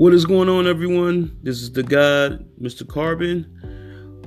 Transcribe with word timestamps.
What 0.00 0.14
is 0.14 0.24
going 0.24 0.48
on, 0.48 0.66
everyone? 0.66 1.38
This 1.42 1.60
is 1.60 1.72
the 1.72 1.82
God, 1.82 2.42
Mr. 2.58 2.88
Carbon. 2.88 3.44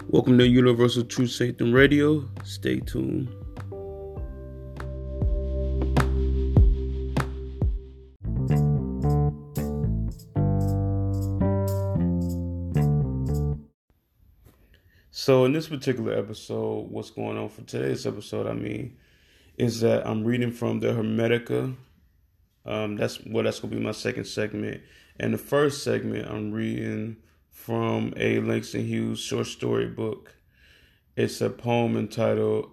Welcome 0.08 0.38
to 0.38 0.48
Universal 0.48 1.06
Truth 1.06 1.32
Sanctum 1.32 1.74
Radio. 1.74 2.30
Stay 2.44 2.80
tuned. 2.80 3.28
So, 15.10 15.46
in 15.46 15.54
this 15.54 15.68
particular 15.68 16.16
episode, 16.16 16.92
what's 16.92 17.10
going 17.10 17.40
on 17.40 17.50
for 17.50 17.64
today's 17.64 18.06
episode, 18.06 18.46
I 18.46 18.54
mean, 18.54 18.96
is 19.58 19.82
that 19.82 20.06
I'm 20.06 20.24
reading 20.24 20.52
from 20.52 20.82
the 20.82 20.90
Hermetica. 20.90 21.76
Um, 22.64 22.96
that's 22.96 23.26
well, 23.26 23.44
that's 23.44 23.60
gonna 23.60 23.74
be 23.74 23.82
my 23.82 23.92
second 23.92 24.26
segment. 24.26 24.84
And 25.20 25.34
the 25.34 25.38
first 25.38 25.84
segment, 25.84 26.28
I'm 26.30 26.52
reading 26.52 27.18
from 27.50 28.14
a 28.18 28.40
Langston 28.40 28.86
Hughes 28.86 29.20
short 29.20 29.48
story 29.48 29.86
book. 29.86 30.36
It's 31.16 31.40
a 31.42 31.50
poem 31.50 31.96
entitled 31.98 32.72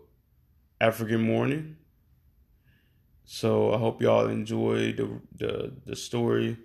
African 0.80 1.20
Morning. 1.20 1.76
So 3.24 3.72
I 3.72 3.78
hope 3.78 4.02
y'all 4.02 4.26
enjoy 4.26 4.92
the 4.92 5.20
the, 5.36 5.72
the 5.86 5.94
story, 5.94 6.56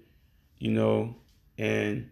you 0.57 0.71
know, 0.71 1.15
and 1.57 2.09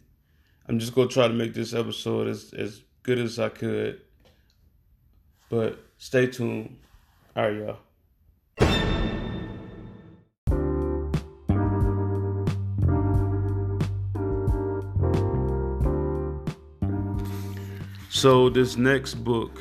I'm 0.67 0.79
just 0.79 0.93
gonna 0.93 1.07
try 1.07 1.27
to 1.27 1.33
make 1.33 1.53
this 1.53 1.73
episode 1.73 2.27
as, 2.27 2.53
as 2.53 2.81
good 3.01 3.17
as 3.17 3.39
I 3.39 3.49
could. 3.49 4.01
But 5.49 5.79
stay 5.97 6.27
tuned. 6.27 6.77
All 7.35 7.43
right, 7.43 7.57
y'all. 7.57 7.77
So 18.23 18.47
this 18.47 18.77
next 18.77 19.15
book 19.15 19.59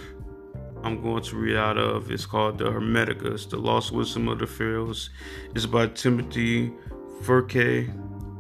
I'm 0.85 1.03
going 1.03 1.25
to 1.25 1.37
read 1.37 1.57
out 1.57 1.77
of 1.77 2.13
is 2.13 2.25
called 2.25 2.59
The 2.59 2.71
Hermeticus, 2.71 3.47
The 3.47 3.57
Lost 3.57 3.91
Wisdom 3.91 4.29
of 4.29 4.39
the 4.39 4.47
Pharaohs. 4.47 5.11
It's 5.53 5.67
by 5.67 5.89
Timothy 5.89 6.71
Freke 7.23 7.91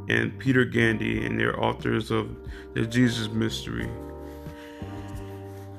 and 0.08 0.38
Peter 0.38 0.64
Gandy, 0.64 1.26
and 1.26 1.40
they're 1.40 1.60
authors 1.60 2.12
of 2.12 2.28
The 2.74 2.86
Jesus 2.86 3.30
Mystery. 3.30 3.90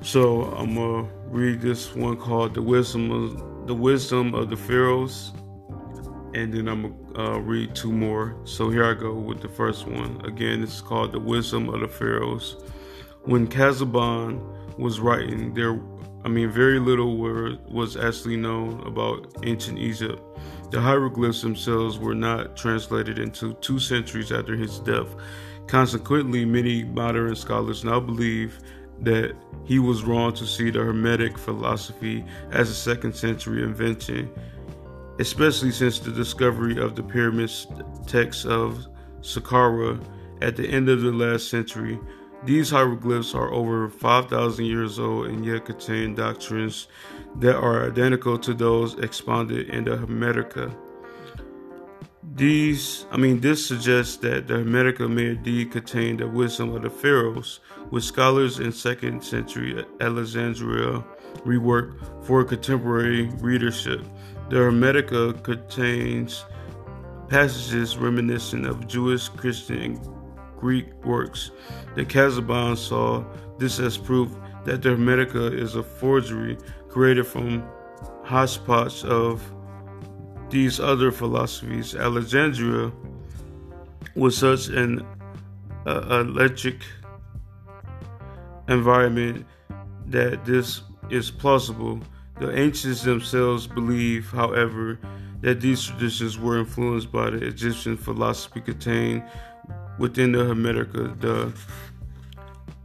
So 0.02 0.42
I'm 0.42 0.74
gonna 0.74 1.08
read 1.30 1.62
this 1.62 1.94
one 1.94 2.18
called 2.18 2.52
"The 2.52 2.60
Wisdom 2.60 3.10
of 3.12 3.66
the 3.66 3.74
Wisdom 3.74 4.34
of 4.34 4.50
the 4.50 4.58
Pharaohs," 4.58 5.32
and 6.34 6.52
then 6.52 6.68
I'm 6.68 6.82
gonna 7.14 7.36
uh, 7.36 7.38
read 7.38 7.74
two 7.74 7.92
more. 7.92 8.36
So 8.44 8.68
here 8.68 8.84
I 8.84 8.92
go 8.92 9.14
with 9.14 9.40
the 9.40 9.48
first 9.48 9.86
one. 9.86 10.20
Again, 10.26 10.62
it's 10.62 10.82
called 10.82 11.12
"The 11.12 11.18
Wisdom 11.18 11.70
of 11.70 11.80
the 11.80 11.88
Pharaohs." 11.88 12.56
When 13.24 13.46
Casaubon 13.46 14.38
was 14.76 15.00
writing, 15.00 15.54
there, 15.54 15.80
I 16.26 16.28
mean, 16.28 16.50
very 16.50 16.78
little 16.78 17.16
were, 17.16 17.56
was 17.66 17.96
actually 17.96 18.36
known 18.36 18.86
about 18.86 19.34
ancient 19.44 19.78
Egypt. 19.78 20.20
The 20.70 20.78
hieroglyphs 20.78 21.40
themselves 21.40 21.98
were 21.98 22.14
not 22.14 22.54
translated 22.54 23.18
until 23.18 23.54
two 23.54 23.78
centuries 23.78 24.30
after 24.30 24.56
his 24.56 24.78
death. 24.80 25.06
Consequently, 25.68 26.44
many 26.44 26.84
modern 26.84 27.34
scholars 27.34 27.82
now 27.82 27.98
believe 27.98 28.58
that 29.00 29.34
he 29.64 29.78
was 29.78 30.04
wrong 30.04 30.34
to 30.34 30.46
see 30.46 30.68
the 30.68 30.80
Hermetic 30.80 31.38
philosophy 31.38 32.26
as 32.50 32.68
a 32.68 32.74
second 32.74 33.16
century 33.16 33.62
invention, 33.62 34.30
especially 35.18 35.70
since 35.70 35.98
the 35.98 36.10
discovery 36.10 36.78
of 36.78 36.94
the 36.94 37.02
pyramid 37.02 37.50
texts 38.06 38.44
of 38.44 38.86
Saqqara 39.22 39.98
at 40.42 40.56
the 40.56 40.68
end 40.68 40.90
of 40.90 41.00
the 41.00 41.12
last 41.12 41.48
century 41.48 41.98
these 42.44 42.70
hieroglyphs 42.70 43.34
are 43.34 43.52
over 43.52 43.88
5,000 43.88 44.64
years 44.64 44.98
old 44.98 45.26
and 45.26 45.44
yet 45.44 45.64
contain 45.64 46.14
doctrines 46.14 46.88
that 47.36 47.56
are 47.56 47.86
identical 47.86 48.38
to 48.38 48.54
those 48.54 48.94
expounded 48.98 49.70
in 49.70 49.84
the 49.84 49.96
Hermetica. 49.96 50.74
These, 52.34 53.06
I 53.12 53.16
mean, 53.16 53.40
this 53.40 53.64
suggests 53.64 54.16
that 54.18 54.48
the 54.48 54.54
Hermetica 54.54 55.08
may 55.08 55.30
indeed 55.30 55.70
contain 55.70 56.16
the 56.16 56.26
wisdom 56.26 56.74
of 56.74 56.82
the 56.82 56.90
pharaohs, 56.90 57.60
which 57.90 58.04
scholars 58.04 58.58
in 58.58 58.72
second 58.72 59.22
century 59.22 59.84
Alexandria 60.00 61.04
reworked 61.44 62.24
for 62.24 62.44
contemporary 62.44 63.28
readership. 63.40 64.04
The 64.50 64.56
Hermetica 64.56 65.42
contains 65.42 66.44
passages 67.28 67.96
reminiscent 67.96 68.66
of 68.66 68.86
Jewish, 68.86 69.28
Christian, 69.28 70.00
Greek 70.64 70.86
works. 71.04 71.50
The 71.94 72.06
Casaubon 72.06 72.74
saw 72.74 73.22
this 73.58 73.78
as 73.78 73.98
proof 73.98 74.30
that 74.64 74.80
the 74.80 74.96
Hermetica 74.96 75.52
is 75.52 75.76
a 75.76 75.82
forgery 75.82 76.56
created 76.88 77.26
from 77.26 77.62
hodgepodge 78.22 79.04
of 79.04 79.42
these 80.48 80.80
other 80.80 81.12
philosophies. 81.12 81.94
Alexandria 81.94 82.90
was 84.16 84.38
such 84.38 84.68
an 84.68 85.06
uh, 85.86 86.24
electric 86.26 86.80
environment 88.70 89.44
that 90.06 90.46
this 90.46 90.80
is 91.10 91.30
plausible. 91.30 92.00
The 92.40 92.58
ancients 92.58 93.02
themselves 93.02 93.66
believe, 93.66 94.30
however, 94.30 94.98
that 95.42 95.60
these 95.60 95.84
traditions 95.84 96.38
were 96.38 96.58
influenced 96.58 97.12
by 97.12 97.28
the 97.28 97.44
Egyptian 97.46 97.98
philosophy 97.98 98.62
contained 98.62 99.24
within 99.98 100.32
the 100.32 100.38
Hermetica. 100.38 101.20
The 101.20 101.52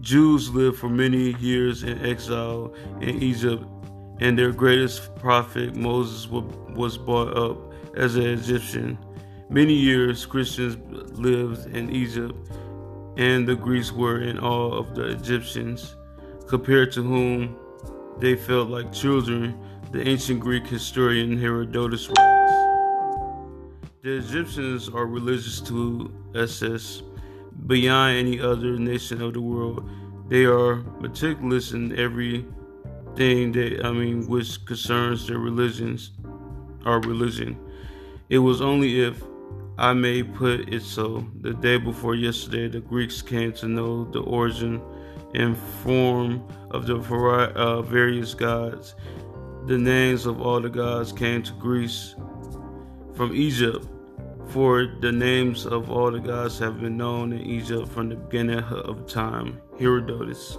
Jews 0.01 0.49
lived 0.49 0.77
for 0.77 0.89
many 0.89 1.33
years 1.35 1.83
in 1.83 2.03
exile 2.05 2.73
in 3.01 3.21
Egypt, 3.21 3.63
and 4.19 4.37
their 4.37 4.51
greatest 4.51 5.15
prophet 5.15 5.75
Moses 5.75 6.27
was 6.29 6.97
brought 6.97 7.35
up 7.35 7.57
as 7.95 8.15
an 8.15 8.25
Egyptian. 8.25 8.97
Many 9.49 9.73
years 9.73 10.25
Christians 10.25 10.77
lived 11.17 11.75
in 11.75 11.89
Egypt, 11.89 12.35
and 13.17 13.47
the 13.47 13.55
Greeks 13.55 13.91
were 13.91 14.21
in 14.21 14.39
awe 14.39 14.71
of 14.71 14.95
the 14.95 15.07
Egyptians, 15.07 15.95
compared 16.47 16.91
to 16.93 17.01
whom 17.03 17.57
they 18.19 18.35
felt 18.35 18.69
like 18.69 18.93
children. 18.93 19.59
The 19.91 20.07
ancient 20.07 20.39
Greek 20.39 20.67
historian 20.67 21.37
Herodotus 21.39 22.07
writes. 22.09 22.38
The 24.01 24.15
Egyptians 24.15 24.87
are 24.87 25.05
religious 25.05 25.59
to 25.59 26.09
excess 26.33 27.03
beyond 27.67 28.15
any 28.15 28.39
other 28.39 28.77
nation 28.77 29.21
of 29.21 29.33
the 29.33 29.41
world. 29.41 29.89
They 30.29 30.45
are 30.45 30.75
meticulous 31.01 31.73
in 31.73 31.99
everything 31.99 33.51
that 33.51 33.81
I 33.83 33.91
mean 33.91 34.25
which 34.25 34.65
concerns 34.65 35.27
their 35.27 35.39
religions 35.39 36.11
or 36.85 37.01
religion. 37.01 37.59
It 38.29 38.37
was 38.37 38.61
only 38.61 39.01
if 39.01 39.21
I 39.77 39.91
may 39.91 40.23
put 40.23 40.73
it 40.73 40.83
so, 40.83 41.27
the 41.41 41.53
day 41.53 41.77
before 41.77 42.15
yesterday 42.15 42.69
the 42.69 42.79
Greeks 42.79 43.21
came 43.21 43.51
to 43.53 43.67
know 43.67 44.05
the 44.05 44.21
origin 44.21 44.81
and 45.33 45.57
form 45.57 46.47
of 46.71 46.87
the 46.87 46.95
uh, 46.95 47.81
various 47.81 48.33
gods. 48.33 48.95
The 49.65 49.77
names 49.77 50.25
of 50.25 50.39
all 50.39 50.61
the 50.61 50.69
gods 50.69 51.11
came 51.11 51.43
to 51.43 51.51
Greece 51.55 52.15
from 53.19 53.35
Egypt, 53.35 53.85
for 54.47 54.85
the 55.01 55.11
names 55.11 55.65
of 55.65 55.91
all 55.91 56.09
the 56.09 56.21
gods 56.21 56.57
have 56.57 56.79
been 56.79 56.95
known 56.95 57.33
in 57.33 57.41
Egypt 57.41 57.85
from 57.89 58.07
the 58.07 58.15
beginning 58.15 58.59
of 58.59 59.05
time. 59.07 59.59
Herodotus. 59.77 60.57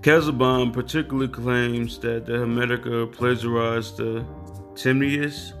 Casaubon 0.00 0.70
particularly 0.70 1.26
claims 1.26 1.98
that 1.98 2.26
the 2.26 2.34
Hermetica 2.34 3.10
plagiarized 3.10 3.96
the 3.96 4.24
Timaeus, 4.76 5.54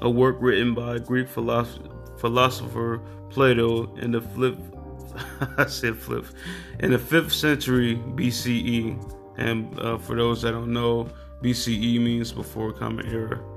a 0.00 0.10
work 0.10 0.38
written 0.40 0.74
by 0.74 0.98
Greek 0.98 1.28
philosopher, 1.28 3.00
Plato 3.30 3.94
in 3.94 4.10
the 4.10 4.20
flip 4.20 4.58
I 5.56 5.66
said 5.66 5.96
flip 5.96 6.24
in 6.80 6.90
the 6.90 6.98
fifth 6.98 7.32
century 7.32 7.94
BCE. 7.94 8.98
And 9.38 9.78
uh, 9.78 9.98
for 9.98 10.16
those 10.16 10.42
that 10.42 10.50
don't 10.50 10.72
know, 10.72 11.08
BCE 11.42 12.00
means 12.00 12.32
before 12.32 12.72
Common 12.72 13.06
Era. 13.06 13.51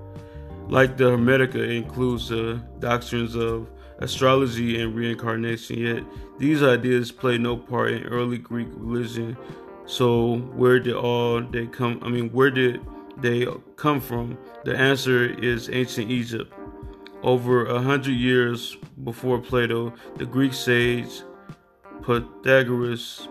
Like 0.68 0.98
the 0.98 1.12
Hermetica, 1.12 1.76
includes 1.76 2.30
the 2.30 2.62
doctrines 2.80 3.36
of 3.36 3.70
astrology 4.00 4.82
and 4.82 4.96
reincarnation, 4.96 5.78
yet 5.78 6.04
these 6.38 6.64
ideas 6.64 7.12
play 7.12 7.38
no 7.38 7.56
part 7.56 7.92
in 7.92 8.04
early 8.04 8.38
Greek 8.38 8.68
religion. 8.72 9.38
So 9.86 10.38
where 10.56 10.80
did 10.80 10.96
all 10.96 11.42
they 11.42 11.68
come 11.68 12.00
I 12.02 12.10
mean 12.10 12.30
where 12.32 12.50
did 12.50 12.82
they 13.18 13.48
come 13.76 14.02
from? 14.02 14.38
The 14.64 14.76
answer 14.76 15.26
is 15.26 15.70
ancient 15.70 16.10
Egypt. 16.10 16.52
Over 17.22 17.66
a 17.66 17.82
hundred 17.82 18.14
years 18.14 18.78
before 19.04 19.40
Plato, 19.40 19.94
the 20.18 20.26
Greek 20.26 20.54
sage 20.54 21.22
Pythagoras 22.04 23.28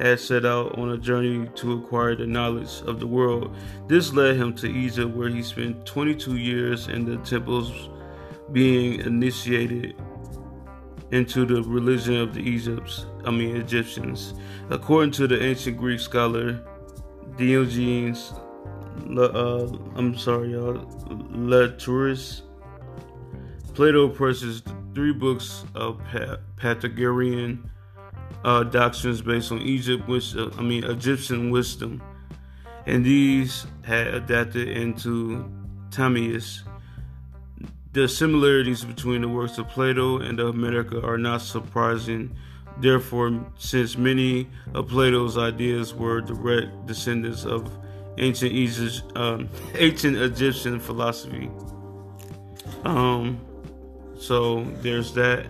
had 0.00 0.20
set 0.20 0.46
out 0.46 0.78
on 0.78 0.90
a 0.90 0.98
journey 0.98 1.48
to 1.56 1.74
acquire 1.74 2.16
the 2.16 2.26
knowledge 2.26 2.80
of 2.86 3.00
the 3.00 3.06
world. 3.06 3.54
This 3.86 4.12
led 4.12 4.36
him 4.36 4.54
to 4.54 4.66
Egypt, 4.70 5.14
where 5.14 5.28
he 5.28 5.42
spent 5.42 5.84
22 5.84 6.36
years 6.36 6.88
in 6.88 7.04
the 7.04 7.18
temples 7.18 7.90
being 8.52 9.00
initiated 9.00 9.94
into 11.10 11.44
the 11.44 11.62
religion 11.62 12.16
of 12.16 12.34
the 12.34 12.40
Egypts, 12.40 13.06
I 13.24 13.30
mean 13.30 13.56
Egyptians. 13.56 14.34
According 14.70 15.10
to 15.12 15.26
the 15.26 15.42
ancient 15.42 15.76
Greek 15.76 16.00
scholar 16.00 16.60
Diogenes, 17.36 18.32
uh, 19.16 19.66
I'm 19.96 20.16
sorry, 20.16 20.52
y'all, 20.52 20.86
Laertius, 21.30 22.42
Plato 23.74 24.08
presses 24.08 24.62
three 24.94 25.12
books 25.12 25.64
of 25.74 26.00
Pythagorean 26.56 27.70
uh, 28.44 28.64
doctrines 28.64 29.20
based 29.20 29.52
on 29.52 29.60
Egypt, 29.60 30.06
which 30.08 30.36
uh, 30.36 30.50
I 30.58 30.62
mean 30.62 30.84
Egyptian 30.84 31.50
wisdom, 31.50 32.02
and 32.86 33.04
these 33.04 33.66
had 33.82 34.08
adapted 34.08 34.68
into 34.68 35.50
Timaeus. 35.90 36.64
The 37.92 38.08
similarities 38.08 38.84
between 38.84 39.22
the 39.22 39.28
works 39.28 39.58
of 39.58 39.68
Plato 39.68 40.18
and 40.18 40.38
Hermetica 40.38 41.02
are 41.02 41.18
not 41.18 41.42
surprising. 41.42 42.36
Therefore, 42.78 43.44
since 43.58 43.98
many 43.98 44.48
of 44.74 44.88
Plato's 44.88 45.36
ideas 45.36 45.92
were 45.92 46.20
direct 46.20 46.86
descendants 46.86 47.44
of 47.44 47.70
ancient 48.16 48.52
Egypt, 48.52 49.02
um, 49.16 49.48
ancient 49.74 50.16
Egyptian 50.16 50.78
philosophy, 50.78 51.50
um, 52.84 53.40
so 54.18 54.64
there's 54.82 55.12
that, 55.14 55.46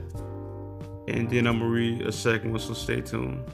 and 1.10 1.28
then 1.28 1.46
I'm 1.46 1.58
gonna 1.58 1.70
read 1.70 2.02
a 2.02 2.12
second 2.12 2.52
one. 2.52 2.60
So 2.60 2.74
stay 2.74 3.00
tuned. 3.00 3.44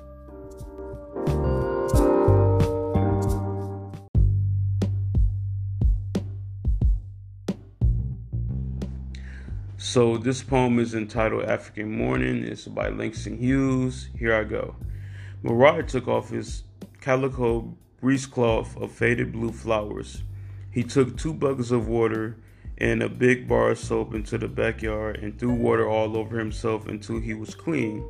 So 9.78 10.18
this 10.18 10.42
poem 10.42 10.78
is 10.78 10.94
entitled 10.94 11.44
African 11.44 11.90
Morning. 11.96 12.44
It's 12.44 12.66
by 12.66 12.90
Langston 12.90 13.38
Hughes. 13.38 14.08
Here 14.18 14.34
I 14.34 14.44
go. 14.44 14.76
Mariah 15.42 15.84
took 15.84 16.06
off 16.06 16.28
his 16.28 16.64
calico 17.00 17.74
breechcloth 18.02 18.76
of 18.76 18.92
faded 18.92 19.32
blue 19.32 19.52
flowers. 19.52 20.22
He 20.70 20.82
took 20.82 21.16
two 21.16 21.32
buckets 21.32 21.70
of 21.70 21.88
water 21.88 22.36
and 22.78 23.02
a 23.02 23.08
big 23.08 23.48
bar 23.48 23.70
of 23.70 23.78
soap 23.78 24.14
into 24.14 24.38
the 24.38 24.48
backyard 24.48 25.18
and 25.22 25.38
threw 25.38 25.54
water 25.54 25.88
all 25.88 26.16
over 26.16 26.38
himself 26.38 26.86
until 26.88 27.20
he 27.20 27.34
was 27.34 27.54
clean. 27.54 28.06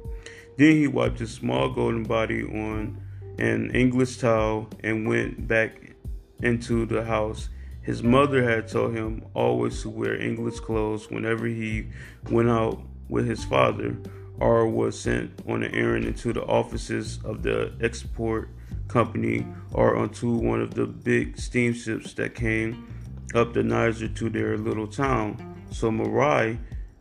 Then 0.56 0.72
he 0.72 0.86
wiped 0.86 1.18
his 1.18 1.32
small 1.32 1.70
golden 1.70 2.04
body 2.04 2.42
on 2.42 3.00
an 3.38 3.70
English 3.72 4.18
towel 4.18 4.68
and 4.82 5.06
went 5.06 5.46
back 5.46 5.94
into 6.42 6.86
the 6.86 7.04
house 7.04 7.48
his 7.86 8.02
mother 8.02 8.42
had 8.42 8.66
told 8.66 8.96
him 8.96 9.24
always 9.32 9.82
to 9.82 9.88
wear 9.88 10.20
English 10.20 10.58
clothes 10.58 11.08
whenever 11.08 11.46
he 11.46 11.86
went 12.28 12.48
out 12.48 12.82
with 13.08 13.28
his 13.28 13.44
father 13.44 13.96
or 14.40 14.66
was 14.66 14.98
sent 14.98 15.30
on 15.48 15.62
an 15.62 15.72
errand 15.72 16.04
into 16.04 16.32
the 16.32 16.42
offices 16.42 17.20
of 17.22 17.44
the 17.44 17.72
export 17.80 18.48
company 18.88 19.46
or 19.72 19.94
onto 19.94 20.32
one 20.32 20.60
of 20.60 20.74
the 20.74 20.84
big 20.84 21.38
steamships 21.38 22.12
that 22.14 22.34
came 22.34 22.92
up 23.36 23.52
the 23.52 23.62
Niger 23.62 24.08
to 24.08 24.30
their 24.30 24.56
little 24.56 24.86
town. 24.86 25.64
So 25.70 25.90
Marai 25.90 26.58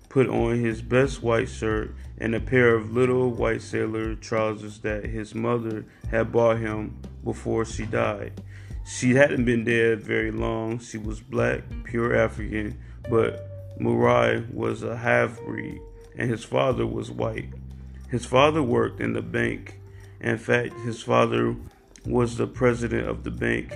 put 0.10 0.28
on 0.28 0.60
his 0.60 0.82
best 0.82 1.22
white 1.22 1.50
shirt 1.50 1.94
and 2.18 2.34
a 2.34 2.40
pair 2.40 2.76
of 2.76 2.94
little 2.94 3.32
white 3.32 3.62
sailor 3.62 4.16
trousers 4.16 4.80
that 4.80 5.06
his 5.06 5.36
mother 5.36 5.86
had 6.10 6.32
bought 6.32 6.58
him 6.58 6.98
before 7.24 7.66
she 7.66 7.86
died. 7.86 8.42
She 8.86 9.16
hadn't 9.16 9.46
been 9.46 9.64
dead 9.64 10.02
very 10.02 10.32
long. 10.32 10.80
She 10.80 10.98
was 10.98 11.20
black, 11.20 11.64
pure 11.84 12.16
African, 12.16 12.78
but 13.10 13.78
Murai 13.80 14.50
was 14.54 14.84
a 14.84 14.96
half 14.96 15.42
breed, 15.42 15.82
and 16.18 16.30
his 16.30 16.44
father 16.44 16.86
was 16.86 17.12
white. 17.12 17.50
His 18.10 18.26
father 18.26 18.62
worked 18.62 19.02
in 19.02 19.14
the 19.14 19.22
bank. 19.22 19.80
In 20.22 20.38
fact, 20.38 20.74
his 20.86 21.02
father 21.02 21.56
was 22.06 22.38
the 22.38 22.48
president 22.48 23.08
of 23.10 23.24
the 23.24 23.32
bank, 23.32 23.74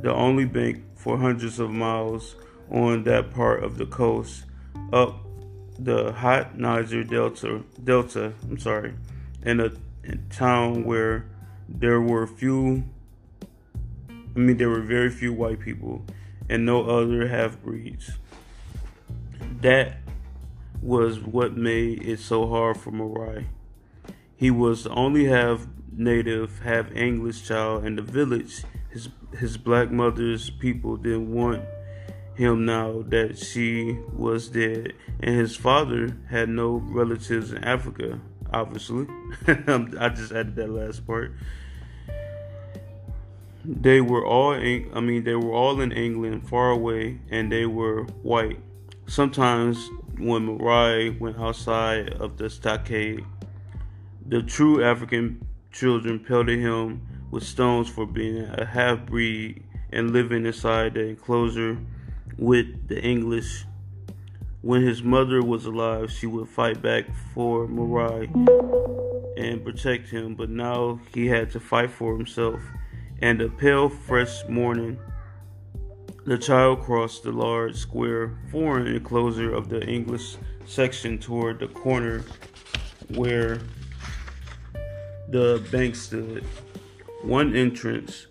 the 0.00 0.12
only 0.12 0.46
bank 0.46 0.82
for 1.06 1.18
hundreds 1.18 1.60
of 1.60 1.70
miles 1.70 2.34
on 2.68 3.04
that 3.04 3.32
part 3.32 3.62
of 3.62 3.78
the 3.78 3.86
coast 3.86 4.44
up 4.92 5.20
the 5.78 6.10
hot 6.10 6.58
Niger 6.58 7.04
Delta 7.04 7.62
Delta, 7.84 8.32
I'm 8.42 8.58
sorry, 8.58 8.92
in 9.44 9.60
a, 9.60 9.70
in 10.02 10.26
town 10.30 10.82
where 10.82 11.26
there 11.68 12.00
were 12.00 12.26
few 12.26 12.82
I 14.10 14.38
mean, 14.38 14.56
there 14.56 14.68
were 14.68 14.80
very 14.80 15.08
few 15.08 15.32
white 15.32 15.60
people 15.60 16.04
and 16.48 16.66
no 16.66 16.84
other 16.90 17.28
half 17.28 17.62
breeds. 17.62 18.10
That 19.60 19.98
was 20.82 21.20
what 21.20 21.56
made 21.56 22.02
it 22.02 22.18
so 22.18 22.48
hard 22.48 22.78
for 22.78 22.90
Marai. 22.90 23.46
He 24.34 24.50
was 24.50 24.82
the 24.82 24.90
only 24.90 25.26
half 25.26 25.68
native, 25.92 26.62
half 26.64 26.90
English 26.90 27.46
child 27.46 27.84
in 27.84 27.94
the 27.94 28.02
village. 28.02 28.64
His 28.96 29.10
his 29.38 29.58
black 29.58 29.90
mother's 29.90 30.48
people 30.48 30.96
didn't 30.96 31.30
want 31.30 31.62
him 32.34 32.64
now 32.64 33.02
that 33.08 33.38
she 33.38 33.98
was 34.10 34.48
dead, 34.48 34.94
and 35.20 35.36
his 35.36 35.54
father 35.54 36.16
had 36.30 36.48
no 36.48 36.76
relatives 36.76 37.52
in 37.52 37.62
Africa. 37.62 38.18
Obviously, 38.50 39.06
I 39.46 40.08
just 40.08 40.32
added 40.32 40.56
that 40.56 40.70
last 40.70 41.06
part 41.06 41.32
they 43.66 44.00
were 44.00 44.24
all 44.24 44.54
in, 44.54 44.90
I 44.94 45.00
mean 45.00 45.24
they 45.24 45.34
were 45.34 45.52
all 45.52 45.78
in 45.82 45.92
England 45.92 46.48
far 46.48 46.70
away 46.70 47.20
and 47.28 47.52
they 47.52 47.66
were 47.66 48.04
white. 48.22 48.60
Sometimes 49.08 49.90
when 50.16 50.46
Mariah 50.46 51.12
went 51.20 51.38
outside 51.38 52.14
of 52.14 52.38
the 52.38 52.48
stockade, 52.48 53.26
the 54.26 54.42
true 54.42 54.82
African 54.82 55.46
children 55.70 56.18
pelted 56.18 56.60
him 56.60 57.06
with 57.30 57.42
stones 57.42 57.88
for 57.88 58.06
being 58.06 58.44
a 58.44 58.64
half 58.64 59.06
breed 59.06 59.62
and 59.92 60.12
living 60.12 60.46
inside 60.46 60.94
the 60.94 61.08
enclosure 61.08 61.78
with 62.38 62.88
the 62.88 63.00
English. 63.02 63.64
When 64.62 64.82
his 64.82 65.02
mother 65.02 65.42
was 65.42 65.66
alive, 65.66 66.10
she 66.10 66.26
would 66.26 66.48
fight 66.48 66.82
back 66.82 67.06
for 67.32 67.68
Mariah 67.68 68.28
and 69.36 69.64
protect 69.64 70.08
him, 70.08 70.34
but 70.34 70.50
now 70.50 71.00
he 71.14 71.26
had 71.26 71.50
to 71.52 71.60
fight 71.60 71.90
for 71.90 72.16
himself 72.16 72.60
and 73.20 73.40
a 73.40 73.48
pale, 73.48 73.88
fresh 73.88 74.46
morning, 74.46 74.98
the 76.26 76.36
child 76.36 76.82
crossed 76.82 77.22
the 77.22 77.32
large, 77.32 77.76
square, 77.76 78.36
foreign 78.50 78.86
enclosure 78.86 79.54
of 79.54 79.68
the 79.68 79.82
English 79.86 80.36
section 80.66 81.18
toward 81.18 81.60
the 81.60 81.68
corner 81.68 82.24
where 83.14 83.60
the 85.28 85.66
bank 85.70 85.94
stood. 85.94 86.44
One 87.26 87.56
entrance 87.56 88.28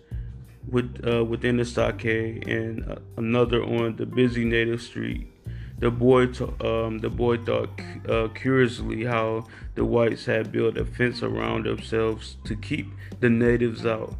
with, 0.66 1.06
uh, 1.06 1.22
within 1.22 1.58
the 1.58 1.66
stockade 1.66 2.48
and 2.48 2.90
uh, 2.90 2.96
another 3.18 3.62
on 3.62 3.96
the 3.96 4.06
busy 4.06 4.44
native 4.44 4.80
street. 4.80 5.30
The 5.78 5.90
boy, 5.90 6.28
t- 6.28 6.46
um, 6.64 6.98
the 6.98 7.10
boy 7.10 7.36
thought 7.36 7.68
uh, 8.08 8.28
curiously 8.28 9.04
how 9.04 9.48
the 9.74 9.84
whites 9.84 10.24
had 10.24 10.50
built 10.50 10.78
a 10.78 10.86
fence 10.86 11.22
around 11.22 11.66
themselves 11.66 12.38
to 12.44 12.56
keep 12.56 12.90
the 13.20 13.28
natives 13.28 13.84
out 13.84 14.14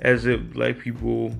as 0.00 0.24
if 0.24 0.40
black 0.50 0.78
people 0.78 1.36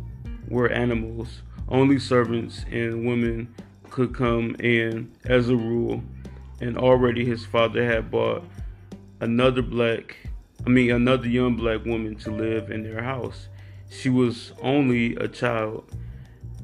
were 0.48 0.68
animals. 0.68 1.40
Only 1.70 1.98
servants 1.98 2.66
and 2.70 3.06
women 3.06 3.54
could 3.88 4.14
come 4.14 4.54
in 4.60 5.12
as 5.24 5.48
a 5.48 5.56
rule, 5.56 6.02
and 6.60 6.76
already 6.76 7.24
his 7.24 7.46
father 7.46 7.86
had 7.86 8.10
bought 8.10 8.44
another 9.20 9.62
black, 9.62 10.28
I 10.66 10.68
mean, 10.68 10.90
another 10.90 11.28
young 11.28 11.54
black 11.54 11.84
woman 11.84 12.16
to 12.16 12.30
live 12.32 12.72
in 12.72 12.82
their 12.82 13.00
house. 13.00 13.46
She 13.88 14.08
was 14.08 14.52
only 14.60 15.14
a 15.14 15.28
child, 15.28 15.88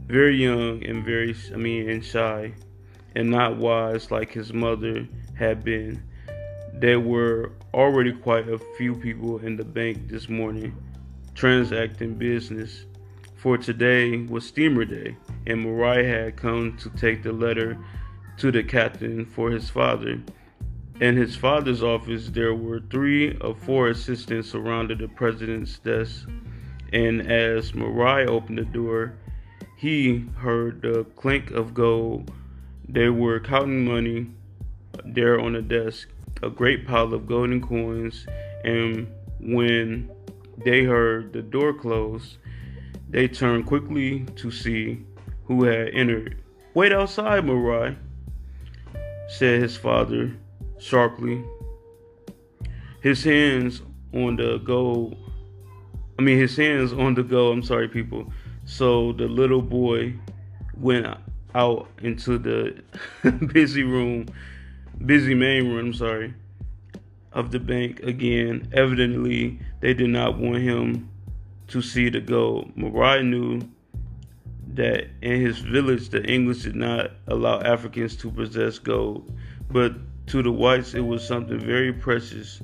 very 0.09 0.35
young 0.35 0.85
and 0.85 1.05
very, 1.05 1.37
I 1.55 1.57
mean, 1.57 1.89
and 1.89 2.05
shy, 2.05 2.53
and 3.15 3.31
not 3.31 3.59
wise 3.59 4.11
like 4.11 4.33
his 4.33 4.53
mother 4.53 5.07
had 5.35 5.63
been. 5.63 6.03
There 6.75 6.99
were 6.99 7.53
already 7.73 8.13
quite 8.13 8.49
a 8.49 8.59
few 8.77 8.97
people 8.97 9.39
in 9.39 9.57
the 9.57 9.65
bank 9.65 10.09
this 10.09 10.29
morning 10.29 10.77
transacting 11.37 12.15
business. 12.15 12.87
For 13.37 13.57
today 13.57 14.17
was 14.17 14.45
steamer 14.45 14.85
day, 14.85 15.17
and 15.47 15.61
Mariah 15.61 16.25
had 16.25 16.37
come 16.37 16.77
to 16.79 16.91
take 16.91 17.23
the 17.23 17.33
letter 17.33 17.79
to 18.39 18.51
the 18.51 18.65
captain 18.65 19.27
for 19.27 19.53
his 19.53 19.71
father. 19.71 20.21
In 21.01 21.17
his 21.17 21.35
father's 21.35 21.83
office, 21.83 22.29
there 22.29 22.55
were 22.55 22.81
three 22.81 23.37
or 23.39 23.55
four 23.55 23.89
assistants 23.89 24.51
surrounded 24.51 24.99
the 24.99 25.09
president's 25.09 25.79
desk, 25.79 26.29
and 26.93 27.23
as 27.23 27.75
Mariah 27.75 28.31
opened 28.31 28.59
the 28.59 28.65
door, 28.65 29.15
he 29.77 30.27
heard 30.37 30.83
the 30.83 31.05
clink 31.17 31.51
of 31.51 31.75
gold. 31.75 32.31
They 32.89 33.09
were 33.09 33.41
counting 33.41 33.85
money 33.85 34.29
there 35.05 35.41
on 35.41 35.55
the 35.55 35.63
desk, 35.63 36.09
a 36.43 36.51
great 36.51 36.87
pile 36.87 37.13
of 37.15 37.27
golden 37.27 37.61
coins, 37.61 38.27
and 38.65 39.09
when 39.41 40.11
they 40.65 40.85
heard 40.85 41.33
the 41.33 41.43
door 41.43 41.73
close. 41.73 42.39
They 43.09 43.29
turned 43.29 43.67
quickly 43.67 44.25
to 44.37 44.51
see 44.51 45.05
who 45.47 45.65
had 45.65 45.89
entered. 45.89 46.37
Wait 46.75 46.93
outside, 46.93 47.45
Marai, 47.45 47.97
said 49.29 49.61
his 49.61 49.77
father, 49.77 50.35
sharply. 50.83 51.45
His 53.01 53.23
hands 53.25 53.83
on 54.13 54.37
the 54.37 54.59
go. 54.59 55.17
I 56.19 56.23
mean, 56.23 56.39
his 56.39 56.57
hands 56.57 56.93
on 56.93 57.15
the 57.15 57.23
go. 57.23 57.53
I'm 57.53 57.63
sorry, 57.63 57.89
people. 57.89 58.33
So 58.65 59.13
the 59.13 59.27
little 59.27 59.63
boy 59.63 60.15
went 60.77 61.07
out 61.55 61.89
into 62.03 62.39
the 62.39 62.83
busy 63.53 63.83
room, 63.83 64.27
busy 65.05 65.35
main 65.35 65.73
room. 65.73 65.87
I'm 65.87 65.95
sorry, 65.95 66.35
of 67.33 67.51
the 67.51 67.61
bank 67.61 68.01
again. 68.01 68.69
Evidently, 68.73 69.61
they 69.81 69.95
did 69.95 70.11
not 70.11 70.39
want 70.39 70.63
him 70.63 71.09
to 71.69 71.81
see 71.81 72.09
the 72.09 72.21
gold. 72.21 72.73
Mariah 72.77 73.23
knew 73.23 73.61
that 74.75 75.07
in 75.21 75.41
his 75.41 75.59
village 75.59 76.09
the 76.09 76.25
English 76.25 76.63
did 76.63 76.77
not 76.77 77.13
allow 77.27 77.61
Africans 77.61 78.17
to 78.17 78.31
possess 78.31 78.79
gold, 78.79 79.37
but 79.71 79.93
to 80.27 80.43
the 80.43 80.53
whites 80.53 80.95
it 80.95 81.01
was 81.01 81.27
something 81.27 81.59
very 81.59 81.93
precious. 81.93 82.63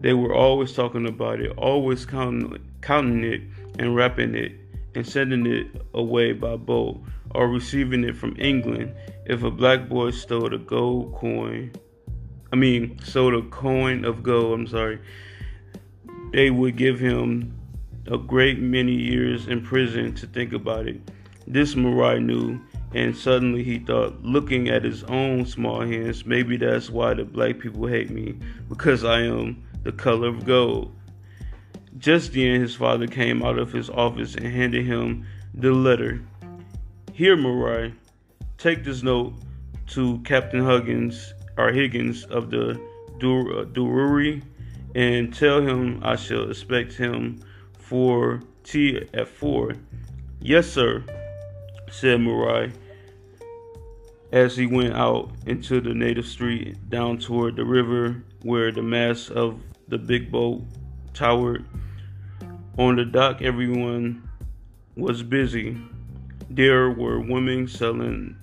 They 0.00 0.14
were 0.14 0.34
always 0.34 0.72
talking 0.72 1.06
about 1.06 1.40
it, 1.40 1.52
always 1.56 2.04
counting, 2.04 2.58
counting 2.80 3.24
it 3.24 3.42
and 3.78 3.94
wrapping 3.94 4.34
it 4.34 4.52
and 4.94 5.06
sending 5.06 5.46
it 5.46 5.66
away 5.94 6.32
by 6.32 6.56
boat 6.56 7.00
or 7.34 7.48
receiving 7.48 8.04
it 8.04 8.16
from 8.16 8.36
England 8.38 8.94
if 9.26 9.42
a 9.42 9.50
black 9.50 9.88
boy 9.88 10.10
stole 10.10 10.52
a 10.52 10.58
gold 10.58 11.14
coin. 11.14 11.72
I 12.52 12.56
mean, 12.56 12.98
stole 12.98 13.38
a 13.38 13.42
coin 13.42 14.04
of 14.04 14.22
gold, 14.22 14.58
I'm 14.58 14.66
sorry. 14.66 14.98
They 16.32 16.50
would 16.50 16.76
give 16.76 16.98
him 16.98 17.54
a 18.06 18.18
great 18.18 18.58
many 18.58 18.92
years 18.92 19.46
in 19.46 19.62
prison 19.62 20.14
to 20.16 20.26
think 20.26 20.52
about 20.52 20.88
it. 20.88 21.00
This 21.46 21.76
Mariah 21.76 22.20
knew, 22.20 22.60
and 22.94 23.16
suddenly 23.16 23.62
he 23.62 23.78
thought, 23.78 24.22
looking 24.22 24.68
at 24.68 24.84
his 24.84 25.02
own 25.04 25.46
small 25.46 25.80
hands, 25.80 26.26
maybe 26.26 26.56
that's 26.56 26.90
why 26.90 27.14
the 27.14 27.24
black 27.24 27.58
people 27.58 27.86
hate 27.86 28.10
me, 28.10 28.36
because 28.68 29.04
I 29.04 29.22
am 29.22 29.62
the 29.82 29.92
color 29.92 30.28
of 30.28 30.44
gold. 30.44 30.94
Just 31.98 32.32
then, 32.32 32.60
his 32.60 32.74
father 32.74 33.06
came 33.06 33.42
out 33.42 33.58
of 33.58 33.72
his 33.72 33.90
office 33.90 34.34
and 34.34 34.46
handed 34.46 34.84
him 34.84 35.26
the 35.54 35.72
letter. 35.72 36.22
Here, 37.12 37.36
Mariah, 37.36 37.92
take 38.58 38.84
this 38.84 39.02
note 39.02 39.34
to 39.88 40.18
Captain 40.20 40.64
Huggins 40.64 41.34
or 41.56 41.70
Higgins 41.70 42.24
of 42.24 42.50
the 42.50 42.80
Duruuri 43.18 44.40
uh, 44.40 44.44
and 44.94 45.34
tell 45.34 45.60
him 45.60 46.00
I 46.02 46.16
shall 46.16 46.50
expect 46.50 46.94
him 46.94 47.40
for 47.78 48.42
tea 48.64 49.06
at 49.14 49.28
four. 49.28 49.74
Yes, 50.40 50.66
sir 50.66 51.04
said 51.92 52.20
Mariah 52.20 52.70
as 54.32 54.56
he 54.56 54.66
went 54.66 54.94
out 54.94 55.30
into 55.46 55.80
the 55.80 55.92
native 55.92 56.26
street 56.26 56.88
down 56.88 57.18
toward 57.18 57.54
the 57.54 57.64
river 57.64 58.24
where 58.42 58.72
the 58.72 58.82
mast 58.82 59.30
of 59.30 59.60
the 59.88 59.98
big 59.98 60.32
boat 60.32 60.62
towered. 61.12 61.64
On 62.78 62.96
the 62.96 63.04
dock, 63.04 63.42
everyone 63.42 64.26
was 64.96 65.22
busy. 65.22 65.76
There 66.48 66.90
were 66.90 67.20
women 67.20 67.68
selling, 67.68 68.36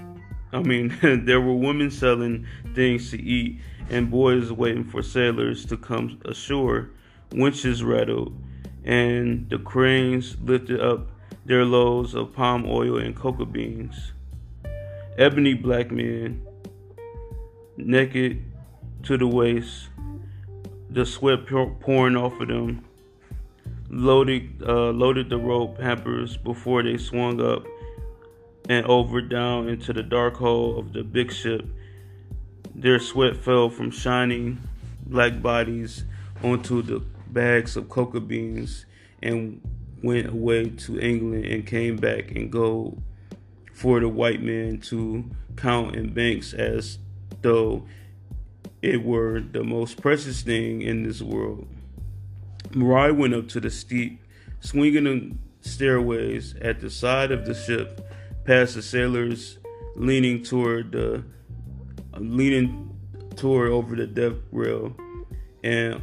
I 0.53 0.59
mean, 0.59 0.95
there 1.25 1.41
were 1.41 1.55
women 1.55 1.89
selling 1.89 2.45
things 2.75 3.09
to 3.11 3.21
eat 3.21 3.59
and 3.89 4.11
boys 4.11 4.51
waiting 4.51 4.83
for 4.83 5.01
sailors 5.01 5.65
to 5.65 5.77
come 5.77 6.19
ashore. 6.25 6.91
Winches 7.31 7.83
rattled 7.83 8.35
and 8.83 9.49
the 9.49 9.57
cranes 9.59 10.37
lifted 10.41 10.79
up 10.79 11.07
their 11.45 11.65
loads 11.65 12.13
of 12.13 12.33
palm 12.33 12.65
oil 12.67 12.99
and 12.99 13.15
cocoa 13.15 13.45
beans. 13.45 14.13
Ebony 15.19 15.53
black 15.53 15.91
men, 15.91 16.41
naked 17.75 18.41
to 19.03 19.17
the 19.17 19.27
waist, 19.27 19.89
the 20.89 21.05
sweat 21.05 21.45
pouring 21.45 22.15
off 22.15 22.39
of 22.39 22.47
them, 22.47 22.85
loaded, 23.89 24.63
uh, 24.65 24.91
loaded 24.91 25.29
the 25.29 25.37
rope 25.37 25.77
hampers 25.77 26.37
before 26.37 26.83
they 26.83 26.95
swung 26.95 27.41
up 27.41 27.65
and 28.69 28.85
over 28.85 29.19
down 29.19 29.67
into 29.67 29.91
the 29.91 30.03
dark 30.03 30.37
hole 30.37 30.79
of 30.79 30.93
the 30.93 31.03
big 31.03 31.33
ship. 31.33 31.65
Their 32.73 32.97
sweat 32.97 33.35
fell 33.35 33.69
from 33.69 33.91
shining 33.91 34.61
black 35.05 35.41
bodies 35.41 36.05
onto 36.41 36.81
the 36.81 37.01
bags 37.27 37.75
of 37.75 37.89
cocoa 37.89 38.21
beans 38.21 38.85
and 39.21 39.59
went 40.01 40.27
away 40.27 40.69
to 40.69 40.97
England 40.97 41.43
and 41.43 41.67
came 41.67 41.97
back 41.97 42.31
in 42.31 42.49
gold 42.49 43.01
for 43.79 44.01
the 44.01 44.09
white 44.09 44.41
man 44.41 44.77
to 44.77 45.23
count 45.55 45.95
in 45.95 46.13
banks 46.13 46.51
as 46.53 46.99
though 47.41 47.85
it 48.81 49.01
were 49.01 49.39
the 49.39 49.63
most 49.63 50.01
precious 50.01 50.41
thing 50.41 50.81
in 50.81 51.03
this 51.03 51.21
world. 51.21 51.65
Mariah 52.75 53.13
went 53.13 53.33
up 53.33 53.47
to 53.47 53.61
the 53.61 53.69
steep, 53.69 54.21
swinging 54.59 55.39
stairways 55.61 56.55
at 56.59 56.81
the 56.81 56.89
side 56.89 57.31
of 57.31 57.45
the 57.45 57.53
ship, 57.53 58.05
past 58.43 58.75
the 58.75 58.81
sailors 58.81 59.59
leaning 59.95 60.43
toward 60.43 60.91
the 60.91 61.23
leaning 62.17 62.93
toward 63.37 63.69
over 63.69 63.95
the 63.95 64.07
deck 64.07 64.33
rail, 64.51 64.93
and 65.63 66.01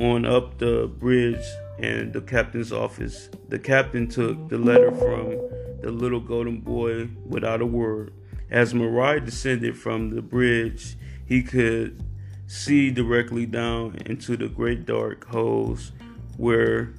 on 0.00 0.24
up 0.24 0.58
the 0.58 0.88
bridge 0.98 1.46
and 1.78 2.12
the 2.12 2.20
captain's 2.20 2.72
office. 2.72 3.28
The 3.50 3.60
captain 3.60 4.08
took 4.08 4.48
the 4.48 4.58
letter 4.58 4.90
from 4.90 5.53
the 5.84 5.92
little 5.92 6.20
golden 6.20 6.60
boy 6.60 7.08
without 7.26 7.60
a 7.60 7.66
word. 7.66 8.12
As 8.50 8.74
Mariah 8.74 9.20
descended 9.20 9.76
from 9.76 10.10
the 10.10 10.22
bridge, 10.22 10.96
he 11.26 11.42
could 11.42 12.02
see 12.46 12.90
directly 12.90 13.44
down 13.44 13.96
into 14.06 14.36
the 14.36 14.48
great 14.48 14.86
dark 14.86 15.26
holes 15.26 15.92
where 16.38 16.94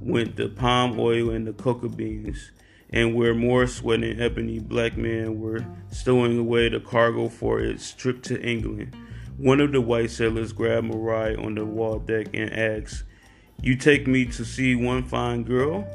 went 0.00 0.34
the 0.36 0.48
palm 0.48 0.98
oil 0.98 1.30
and 1.30 1.46
the 1.46 1.52
cocoa 1.52 1.88
beans, 1.88 2.50
and 2.90 3.14
where 3.14 3.34
more 3.34 3.66
sweating 3.66 4.20
ebony 4.20 4.58
black 4.58 4.96
men 4.96 5.38
were 5.38 5.64
stowing 5.92 6.38
away 6.38 6.68
the 6.68 6.80
cargo 6.80 7.28
for 7.28 7.60
its 7.60 7.92
trip 7.92 8.22
to 8.22 8.40
England. 8.42 8.96
One 9.36 9.60
of 9.60 9.70
the 9.70 9.80
white 9.80 10.10
sailors 10.10 10.52
grabbed 10.52 10.88
Mariah 10.88 11.40
on 11.40 11.54
the 11.54 11.64
wall 11.64 12.00
deck 12.00 12.28
and 12.34 12.52
asked, 12.52 13.04
you 13.62 13.76
take 13.76 14.06
me 14.06 14.24
to 14.24 14.44
see 14.44 14.74
one 14.74 15.04
fine 15.04 15.44
girl? 15.44 15.86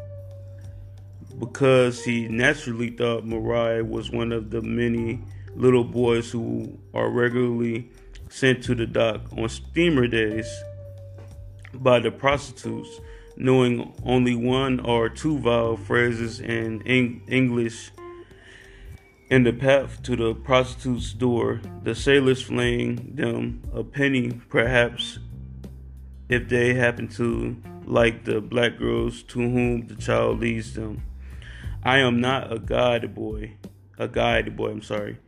Because 1.40 2.04
he 2.04 2.28
naturally 2.28 2.90
thought 2.90 3.26
Mariah 3.26 3.84
was 3.84 4.10
one 4.10 4.32
of 4.32 4.52
the 4.52 4.62
many 4.62 5.20
little 5.56 5.84
boys 5.84 6.32
who 6.32 6.78
are 6.94 7.10
regularly 7.10 7.90
sent 8.30 8.64
to 8.64 8.76
the 8.76 8.86
dock 8.86 9.22
on 9.38 9.50
steamer 9.50 10.08
days 10.08 10.48
by 11.74 12.00
the 12.00 12.12
prostitutes, 12.12 13.00
knowing 13.38 13.94
only 14.06 14.36
one 14.36 14.80
or 14.80 15.10
two 15.10 15.40
vowel 15.40 15.78
phrases 15.78 16.40
in 16.40 16.82
English. 16.82 17.92
In 19.30 19.44
the 19.44 19.54
path 19.54 20.04
to 20.04 20.16
the 20.16 20.36
prostitute's 20.36 21.12
door, 21.14 21.60
the 21.84 21.96
sailors 21.96 22.44
fling 22.44 23.16
them 23.16 23.64
a 23.74 23.84
penny, 23.84 24.32
perhaps 24.50 25.20
if 26.30 26.48
they 26.48 26.76
happen 26.76 27.08
to 27.08 27.58
like 27.86 28.24
the 28.26 28.42
black 28.42 28.78
girls 28.78 29.24
to 29.24 29.40
whom 29.40 29.88
the 29.88 29.96
child 29.96 30.40
leads 30.40 30.74
them. 30.74 31.02
I 31.86 32.00
am 32.00 32.20
not 32.20 32.52
a 32.52 32.58
guide 32.58 33.14
boy, 33.14 33.54
a 34.00 34.08
guide 34.08 34.58
boy, 34.58 34.72
I'm 34.72 34.82
sorry, 34.82 35.20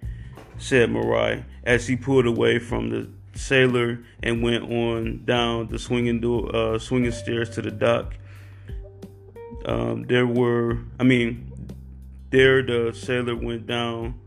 said 0.58 0.90
Mariah 0.90 1.44
as 1.64 1.86
he 1.86 1.96
pulled 1.96 2.26
away 2.26 2.58
from 2.58 2.90
the 2.90 3.08
sailor 3.38 4.00
and 4.24 4.42
went 4.42 4.64
on 4.64 5.24
down 5.24 5.68
the 5.68 5.78
swinging 5.78 6.20
door, 6.20 6.50
uh, 6.56 6.80
swinging 6.80 7.12
stairs 7.12 7.52
to 7.52 7.62
the 7.62 7.70
dock. 7.70 8.16
Um, 9.66 10.06
there 10.08 10.26
were, 10.26 10.80
I 11.00 11.04
mean, 11.04 11.54
there 12.32 12.64
the 12.64 12.92
sailor 12.92 13.36
went 13.36 13.68
down 13.68 14.20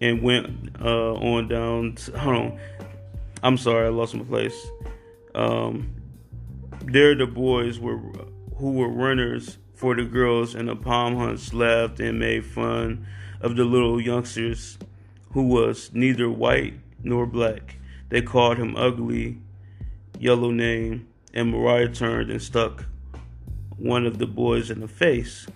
and 0.00 0.22
went 0.22 0.76
uh, 0.80 1.14
on 1.14 1.48
down. 1.48 1.96
To, 1.96 2.16
hold 2.16 2.36
on, 2.36 2.60
I'm 3.42 3.56
sorry, 3.56 3.86
I 3.86 3.90
lost 3.90 4.14
my 4.14 4.22
place. 4.22 4.66
Um, 5.34 5.90
there, 6.84 7.16
the 7.16 7.26
boys 7.26 7.80
were 7.80 7.98
who 8.56 8.74
were 8.74 8.88
runners 8.88 9.58
for 9.82 9.96
the 9.96 10.04
girls, 10.04 10.54
and 10.54 10.68
the 10.68 10.76
palm 10.76 11.16
hunts 11.16 11.52
laughed 11.52 11.98
and 11.98 12.16
made 12.16 12.46
fun 12.46 13.04
of 13.40 13.56
the 13.56 13.64
little 13.64 14.00
youngsters 14.00 14.78
who 15.32 15.42
was 15.42 15.90
neither 15.92 16.30
white 16.30 16.74
nor 17.02 17.26
black. 17.26 17.78
They 18.08 18.22
called 18.22 18.58
him 18.58 18.76
ugly, 18.76 19.38
yellow 20.20 20.52
name, 20.52 21.08
and 21.34 21.50
Mariah 21.50 21.88
turned 21.88 22.30
and 22.30 22.40
stuck 22.40 22.84
one 23.76 24.06
of 24.06 24.18
the 24.18 24.26
boys 24.26 24.70
in 24.70 24.78
the 24.78 24.86
face. 24.86 25.48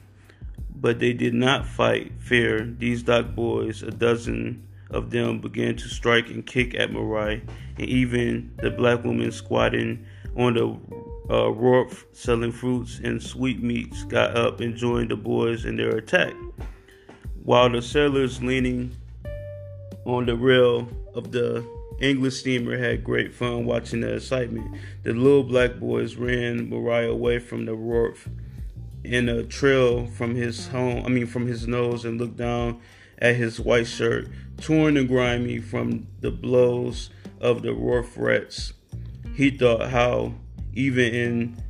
But 0.74 0.98
they 0.98 1.12
did 1.12 1.32
not 1.32 1.64
fight 1.64 2.14
fair. 2.18 2.64
These 2.64 3.04
dock 3.04 3.36
boys, 3.36 3.84
a 3.84 3.92
dozen 3.92 4.66
of 4.90 5.10
them 5.10 5.38
began 5.38 5.76
to 5.76 5.88
strike 5.88 6.30
and 6.30 6.44
kick 6.44 6.74
at 6.74 6.92
Mariah, 6.92 7.42
and 7.78 7.88
even 7.88 8.50
the 8.60 8.72
black 8.72 9.04
woman 9.04 9.30
squatting 9.30 10.04
on 10.36 10.54
the 10.54 10.76
uh, 11.30 11.50
wharf 11.50 12.06
selling 12.12 12.52
fruits 12.52 13.00
and 13.02 13.22
sweetmeats 13.22 14.04
got 14.04 14.36
up 14.36 14.60
and 14.60 14.76
joined 14.76 15.10
the 15.10 15.16
boys 15.16 15.64
in 15.64 15.76
their 15.76 15.96
attack, 15.96 16.34
while 17.42 17.70
the 17.70 17.82
sailors 17.82 18.42
leaning 18.42 18.96
on 20.04 20.26
the 20.26 20.36
rail 20.36 20.88
of 21.14 21.32
the 21.32 21.66
English 22.00 22.36
steamer 22.36 22.76
had 22.76 23.02
great 23.02 23.34
fun 23.34 23.64
watching 23.64 24.00
the 24.00 24.14
excitement. 24.14 24.76
The 25.02 25.12
little 25.14 25.42
black 25.42 25.76
boys 25.76 26.16
ran 26.16 26.68
Mariah 26.68 27.10
away 27.10 27.38
from 27.38 27.64
the 27.64 27.74
wharf 27.74 28.28
in 29.02 29.28
a 29.28 29.42
trail 29.42 30.06
from 30.06 30.34
his 30.34 30.68
home, 30.68 31.04
I 31.04 31.08
mean 31.08 31.26
from 31.26 31.46
his 31.46 31.66
nose 31.66 32.04
and 32.04 32.20
looked 32.20 32.36
down 32.36 32.80
at 33.18 33.36
his 33.36 33.58
white 33.58 33.86
shirt, 33.86 34.28
torn 34.60 34.96
and 34.96 35.08
grimy 35.08 35.60
from 35.60 36.06
the 36.20 36.30
blows 36.30 37.10
of 37.40 37.62
the 37.62 37.74
wharf 37.74 38.16
rats. 38.16 38.74
He 39.34 39.50
thought 39.50 39.90
how 39.90 40.34
even 40.76 41.14
in 41.14 41.62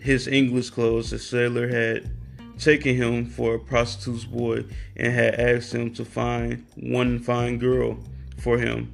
his 0.00 0.26
English 0.26 0.70
clothes 0.70 1.10
the 1.10 1.18
sailor 1.18 1.68
had 1.68 2.10
taken 2.58 2.96
him 2.96 3.26
for 3.26 3.54
a 3.54 3.58
prostitute's 3.58 4.24
boy 4.24 4.64
and 4.96 5.12
had 5.12 5.34
asked 5.34 5.74
him 5.74 5.92
to 5.92 6.04
find 6.04 6.66
one 6.76 7.18
fine 7.18 7.58
girl 7.58 7.98
for 8.38 8.58
him. 8.58 8.92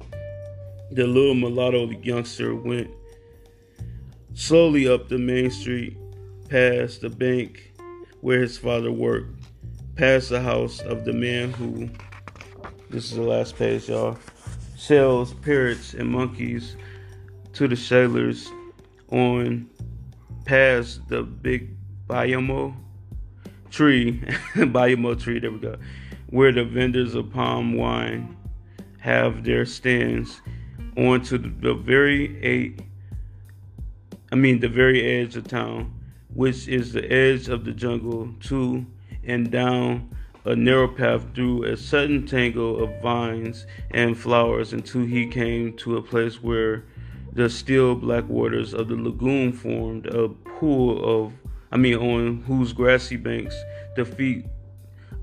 The 0.91 1.07
little 1.07 1.33
mulatto 1.33 1.89
youngster 2.01 2.53
went 2.53 2.91
slowly 4.33 4.87
up 4.87 5.07
the 5.07 5.17
main 5.17 5.49
street, 5.49 5.97
past 6.49 7.01
the 7.01 7.09
bank 7.09 7.73
where 8.19 8.41
his 8.41 8.57
father 8.57 8.91
worked, 8.91 9.31
past 9.95 10.29
the 10.29 10.41
house 10.41 10.81
of 10.81 11.05
the 11.05 11.13
man 11.13 11.51
who, 11.51 11.89
this 12.89 13.05
is 13.05 13.15
the 13.15 13.21
last 13.21 13.57
page, 13.57 13.87
y'all, 13.87 14.17
sells 14.75 15.33
parrots 15.35 15.93
and 15.93 16.09
monkeys 16.09 16.75
to 17.53 17.67
the 17.67 17.77
sailors 17.77 18.49
on 19.13 19.69
past 20.43 21.07
the 21.07 21.21
big 21.21 21.69
Bayamo 22.07 22.75
tree, 23.69 24.19
Bayamo 24.55 25.19
tree, 25.19 25.39
there 25.39 25.51
we 25.51 25.59
go, 25.59 25.77
where 26.29 26.51
the 26.51 26.65
vendors 26.65 27.13
of 27.13 27.31
palm 27.31 27.75
wine 27.75 28.35
have 28.99 29.43
their 29.43 29.65
stands 29.65 30.41
onto 30.97 31.37
the 31.37 31.75
very 31.75 32.43
eight, 32.43 32.81
I 34.31 34.35
mean 34.35 34.59
the 34.59 34.67
very 34.67 35.03
edge 35.03 35.35
of 35.35 35.47
town, 35.47 35.93
which 36.33 36.67
is 36.67 36.91
the 36.91 37.09
edge 37.11 37.49
of 37.49 37.65
the 37.65 37.71
jungle, 37.71 38.33
to 38.41 38.85
and 39.23 39.51
down 39.51 40.09
a 40.45 40.55
narrow 40.55 40.87
path 40.87 41.23
through 41.35 41.65
a 41.65 41.77
sudden 41.77 42.25
tangle 42.25 42.83
of 42.83 43.01
vines 43.01 43.65
and 43.91 44.17
flowers 44.17 44.73
until 44.73 45.05
he 45.05 45.27
came 45.27 45.77
to 45.77 45.97
a 45.97 46.01
place 46.01 46.41
where 46.41 46.83
the 47.33 47.49
still 47.49 47.95
black 47.95 48.29
waters 48.29 48.73
of 48.73 48.87
the 48.87 48.95
lagoon 48.95 49.51
formed 49.51 50.05
a 50.05 50.29
pool 50.29 51.25
of, 51.25 51.33
I 51.71 51.77
mean, 51.77 51.95
on 51.95 52.41
whose 52.43 52.73
grassy 52.73 53.17
banks 53.17 53.55
the 53.95 54.05
feet 54.05 54.45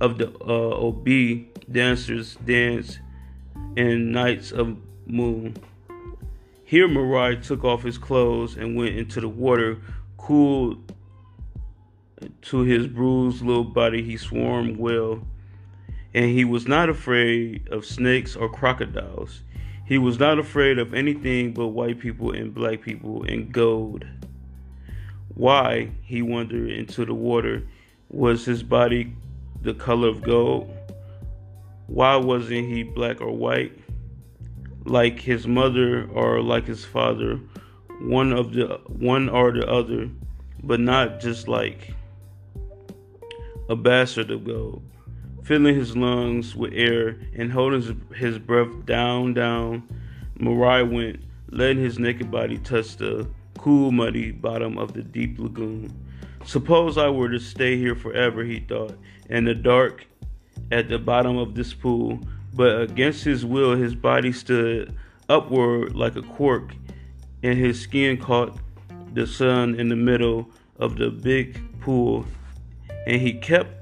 of 0.00 0.19
the 0.19 0.29
uh, 0.40 0.76
Obi 0.76 1.52
dancers 1.71 2.37
dance 2.45 2.99
in 3.76 4.11
nights 4.11 4.50
of 4.50 4.76
moon. 5.07 5.57
Here 6.64 6.88
Mariah 6.88 7.37
took 7.37 7.64
off 7.64 7.83
his 7.83 7.99
clothes 7.99 8.57
and 8.57 8.76
went 8.76 8.97
into 8.97 9.21
the 9.21 9.29
water, 9.29 9.79
cooled 10.17 10.93
to 12.43 12.62
his 12.62 12.87
bruised 12.87 13.43
little 13.43 13.64
body. 13.64 14.02
He 14.02 14.17
swarmed 14.17 14.79
well, 14.79 15.23
and 16.12 16.31
he 16.31 16.45
was 16.45 16.67
not 16.67 16.88
afraid 16.88 17.69
of 17.69 17.85
snakes 17.85 18.35
or 18.35 18.49
crocodiles. 18.49 19.43
He 19.90 19.99
was 19.99 20.20
not 20.20 20.38
afraid 20.38 20.78
of 20.78 20.94
anything 20.94 21.52
but 21.52 21.66
white 21.66 21.99
people 21.99 22.30
and 22.30 22.54
black 22.54 22.80
people 22.80 23.25
and 23.25 23.50
gold. 23.50 24.04
Why, 25.35 25.90
he 26.04 26.23
wondered 26.23 26.70
into 26.70 27.04
the 27.04 27.12
water, 27.12 27.66
was 28.09 28.44
his 28.44 28.62
body 28.62 29.16
the 29.62 29.75
color 29.75 30.06
of 30.06 30.23
gold? 30.23 30.73
Why 31.88 32.14
wasn't 32.14 32.68
he 32.68 32.85
black 32.85 33.20
or 33.20 33.32
white? 33.32 33.76
Like 34.85 35.18
his 35.18 35.48
mother 35.48 36.09
or 36.12 36.40
like 36.40 36.66
his 36.66 36.85
father, 36.85 37.40
one 38.00 38.33
of 38.33 38.53
the 38.53 38.81
one 38.87 39.29
or 39.29 39.50
the 39.50 39.68
other, 39.68 40.09
but 40.62 40.79
not 40.79 41.18
just 41.18 41.48
like 41.48 41.94
a 43.68 43.74
bastard 43.74 44.31
of 44.31 44.44
gold 44.44 44.85
filling 45.42 45.74
his 45.74 45.96
lungs 45.96 46.55
with 46.55 46.72
air 46.74 47.16
and 47.37 47.53
holding 47.53 47.83
his 48.14 48.38
breath 48.38 48.85
down, 48.87 49.35
down. 49.35 49.83
Mariah 50.38 50.85
went, 50.85 51.22
letting 51.50 51.83
his 51.83 51.98
naked 51.98 52.31
body 52.31 52.59
touch 52.59 52.96
the 52.96 53.29
cool, 53.59 53.90
muddy 53.92 54.31
bottom 54.31 54.79
of 54.79 54.92
the 54.92 55.03
deep 55.03 55.38
lagoon. 55.38 55.92
Suppose 56.44 56.96
I 56.96 57.09
were 57.09 57.29
to 57.29 57.38
stay 57.38 57.76
here 57.76 57.94
forever, 57.94 58.42
he 58.44 58.61
thought, 58.61 58.96
in 59.29 59.44
the 59.44 59.55
dark 59.55 60.07
at 60.72 60.88
the 60.88 60.98
bottom 60.98 61.37
of 61.37 61.55
this 61.55 61.74
pool, 61.74 62.20
but 62.55 62.81
against 62.81 63.24
his 63.24 63.44
will, 63.44 63.76
his 63.76 63.94
body 63.94 64.33
stood 64.33 64.94
upward 65.29 65.94
like 65.94 66.16
a 66.16 66.22
cork, 66.22 66.74
and 67.42 67.59
his 67.59 67.81
skin 67.81 68.16
caught 68.16 68.59
the 69.12 69.26
sun 69.26 69.74
in 69.74 69.88
the 69.88 69.96
middle 69.96 70.48
of 70.79 70.96
the 70.96 71.11
big 71.11 71.61
pool, 71.81 72.24
and 73.07 73.20
he 73.20 73.33
kept 73.33 73.80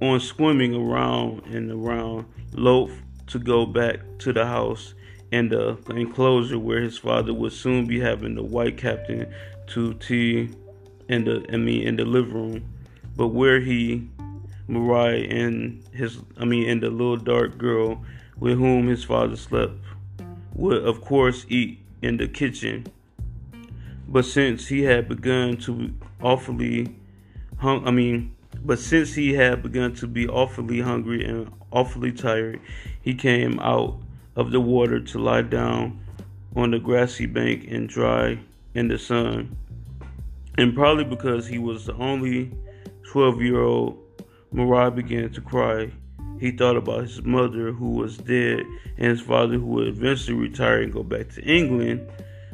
on 0.00 0.20
swimming 0.20 0.74
around 0.74 1.42
and 1.46 1.70
around, 1.70 2.26
loath 2.52 2.92
to 3.26 3.38
go 3.38 3.66
back 3.66 4.00
to 4.18 4.32
the 4.32 4.46
house 4.46 4.94
and 5.32 5.50
the 5.50 5.78
enclosure 5.90 6.58
where 6.58 6.80
his 6.80 6.98
father 6.98 7.32
would 7.32 7.52
soon 7.52 7.86
be 7.86 8.00
having 8.00 8.34
the 8.34 8.42
white 8.42 8.76
captain 8.76 9.32
to 9.68 9.94
tea 9.94 10.50
in 11.08 11.24
the 11.24 11.44
I 11.52 11.56
mean 11.56 11.86
in 11.86 11.96
the 11.96 12.04
living 12.04 12.34
room, 12.34 12.64
but 13.16 13.28
where 13.28 13.60
he 13.60 14.08
Mariah 14.66 15.26
and 15.28 15.82
his 15.92 16.18
I 16.38 16.44
mean 16.44 16.68
and 16.68 16.82
the 16.82 16.90
little 16.90 17.16
dark 17.16 17.58
girl 17.58 18.04
with 18.38 18.58
whom 18.58 18.88
his 18.88 19.04
father 19.04 19.36
slept 19.36 19.74
would 20.54 20.82
of 20.84 21.00
course 21.00 21.46
eat 21.48 21.78
in 22.02 22.16
the 22.16 22.26
kitchen. 22.26 22.86
But 24.08 24.24
since 24.24 24.66
he 24.66 24.82
had 24.82 25.08
begun 25.08 25.56
to 25.58 25.92
awfully 26.20 26.96
hung 27.58 27.86
I 27.86 27.90
mean 27.90 28.34
but 28.64 28.78
since 28.78 29.14
he 29.14 29.34
had 29.34 29.62
begun 29.62 29.94
to 29.96 30.06
be 30.06 30.28
awfully 30.28 30.80
hungry 30.80 31.24
and 31.24 31.50
awfully 31.70 32.12
tired, 32.12 32.60
he 33.00 33.14
came 33.14 33.58
out 33.60 33.98
of 34.36 34.50
the 34.50 34.60
water 34.60 35.00
to 35.00 35.18
lie 35.18 35.42
down 35.42 36.00
on 36.54 36.70
the 36.70 36.78
grassy 36.78 37.26
bank 37.26 37.66
and 37.70 37.88
dry 37.88 38.38
in 38.74 38.88
the 38.88 38.98
sun. 38.98 39.56
And 40.58 40.74
probably 40.74 41.04
because 41.04 41.46
he 41.46 41.58
was 41.58 41.86
the 41.86 41.94
only 41.94 42.52
12 43.10 43.40
year 43.40 43.62
old, 43.62 43.98
Mariah 44.52 44.90
began 44.90 45.30
to 45.30 45.40
cry. 45.40 45.90
He 46.38 46.50
thought 46.50 46.76
about 46.76 47.02
his 47.02 47.22
mother, 47.22 47.72
who 47.72 47.90
was 47.90 48.16
dead, 48.16 48.60
and 48.96 49.06
his 49.06 49.20
father, 49.20 49.54
who 49.54 49.66
would 49.66 49.88
eventually 49.88 50.36
retire 50.36 50.82
and 50.82 50.92
go 50.92 51.02
back 51.02 51.28
to 51.30 51.42
England, 51.42 52.08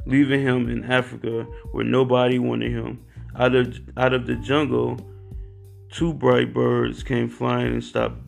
leaving 0.06 0.42
him 0.42 0.68
in 0.68 0.84
Africa 0.84 1.44
where 1.72 1.84
nobody 1.84 2.38
wanted 2.38 2.72
him. 2.72 3.04
Out 3.38 3.54
of, 3.54 3.78
out 3.96 4.12
of 4.12 4.26
the 4.26 4.34
jungle, 4.36 4.98
Two 5.90 6.12
bright 6.12 6.52
birds 6.52 7.02
came 7.02 7.28
flying 7.28 7.72
and 7.74 7.84
stopped 7.84 8.20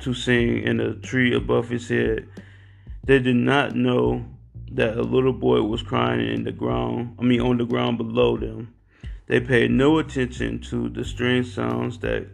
to 0.00 0.12
sing 0.12 0.62
in 0.62 0.80
a 0.80 0.94
tree 0.94 1.34
above 1.34 1.68
his 1.68 1.88
head. 1.88 2.28
They 3.04 3.18
did 3.20 3.36
not 3.36 3.74
know 3.74 4.26
that 4.72 4.98
a 4.98 5.02
little 5.02 5.32
boy 5.32 5.62
was 5.62 5.82
crying 5.82 6.28
in 6.28 6.44
the 6.44 6.52
ground, 6.52 7.16
I 7.18 7.22
mean 7.22 7.40
on 7.40 7.58
the 7.58 7.64
ground 7.64 7.96
below 7.96 8.36
them. 8.36 8.74
They 9.26 9.40
paid 9.40 9.70
no 9.70 9.98
attention 9.98 10.60
to 10.70 10.88
the 10.88 11.04
strange 11.04 11.54
sounds 11.54 11.98
that 12.00 12.26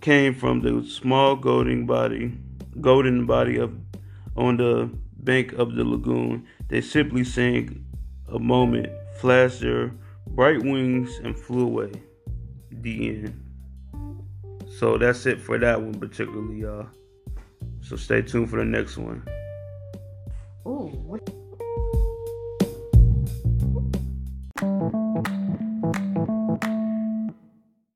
came 0.00 0.34
from 0.34 0.60
the 0.60 0.86
small 0.86 1.34
golden 1.36 1.86
body, 1.86 2.32
golden 2.80 3.26
body 3.26 3.56
of 3.56 3.74
on 4.36 4.56
the 4.56 4.90
bank 5.18 5.52
of 5.54 5.74
the 5.74 5.84
lagoon. 5.84 6.46
They 6.68 6.80
simply 6.80 7.24
sang 7.24 7.84
a 8.28 8.38
moment, 8.38 8.88
flashed 9.20 9.60
their 9.60 9.92
bright 10.26 10.62
wings, 10.62 11.18
and 11.24 11.36
flew 11.38 11.64
away. 11.64 11.90
The 12.80 13.08
end. 13.08 13.44
So 14.78 14.98
that's 14.98 15.26
it 15.26 15.40
for 15.40 15.58
that 15.58 15.80
one 15.80 15.94
particularly, 15.94 16.60
y'all. 16.60 16.86
So 17.80 17.96
stay 17.96 18.22
tuned 18.22 18.50
for 18.50 18.58
the 18.58 18.64
next 18.64 18.96
one. 18.96 19.26
Ooh, 20.66 20.90
what? 21.06 21.37